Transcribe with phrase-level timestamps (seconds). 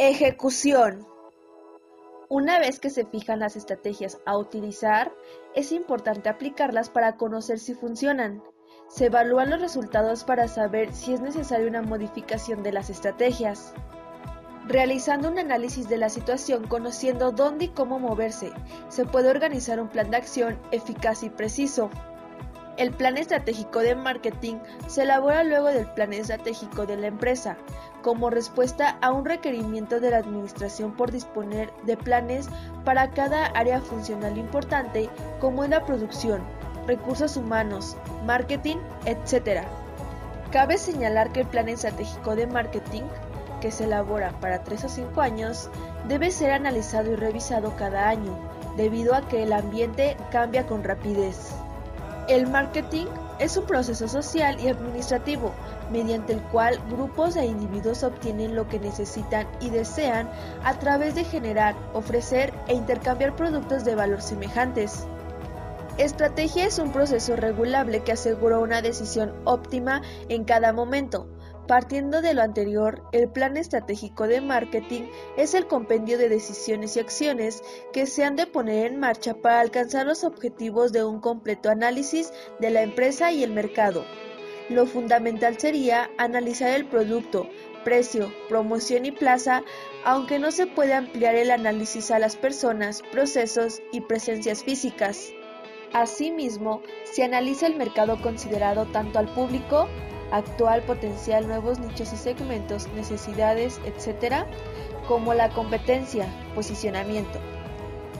[0.00, 1.08] Ejecución.
[2.28, 5.12] Una vez que se fijan las estrategias a utilizar,
[5.56, 8.40] es importante aplicarlas para conocer si funcionan.
[8.86, 13.74] Se evalúan los resultados para saber si es necesaria una modificación de las estrategias.
[14.68, 18.52] Realizando un análisis de la situación, conociendo dónde y cómo moverse,
[18.88, 21.90] se puede organizar un plan de acción eficaz y preciso.
[22.78, 27.56] El plan estratégico de marketing se elabora luego del plan estratégico de la empresa,
[28.02, 32.48] como respuesta a un requerimiento de la administración por disponer de planes
[32.84, 36.40] para cada área funcional importante como es la producción,
[36.86, 38.76] recursos humanos, marketing,
[39.06, 39.64] etc.
[40.52, 43.02] Cabe señalar que el plan estratégico de marketing,
[43.60, 45.68] que se elabora para 3 o 5 años,
[46.06, 48.38] debe ser analizado y revisado cada año,
[48.76, 51.57] debido a que el ambiente cambia con rapidez.
[52.28, 53.06] El marketing
[53.38, 55.54] es un proceso social y administrativo
[55.90, 60.28] mediante el cual grupos e individuos obtienen lo que necesitan y desean
[60.62, 65.06] a través de generar, ofrecer e intercambiar productos de valor semejantes.
[65.96, 71.26] Estrategia es un proceso regulable que asegura una decisión óptima en cada momento,
[71.68, 75.02] Partiendo de lo anterior, el plan estratégico de marketing
[75.36, 79.60] es el compendio de decisiones y acciones que se han de poner en marcha para
[79.60, 84.06] alcanzar los objetivos de un completo análisis de la empresa y el mercado.
[84.70, 87.46] Lo fundamental sería analizar el producto,
[87.84, 89.62] precio, promoción y plaza,
[90.06, 95.34] aunque no se puede ampliar el análisis a las personas, procesos y presencias físicas.
[95.92, 99.86] Asimismo, se analiza el mercado considerado tanto al público,
[100.30, 104.44] actual, potencial, nuevos nichos y segmentos, necesidades, etc.,
[105.06, 107.38] como la competencia, posicionamiento.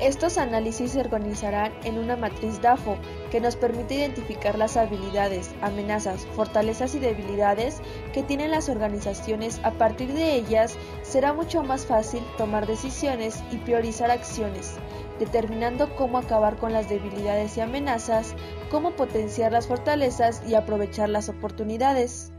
[0.00, 2.96] Estos análisis se organizarán en una matriz DAFO
[3.30, 7.80] que nos permite identificar las habilidades, amenazas, fortalezas y debilidades
[8.14, 9.60] que tienen las organizaciones.
[9.64, 14.76] A partir de ellas será mucho más fácil tomar decisiones y priorizar acciones,
[15.18, 18.36] determinando cómo acabar con las debilidades y amenazas,
[18.70, 22.30] cómo potenciar las fortalezas y aprovechar las oportunidades.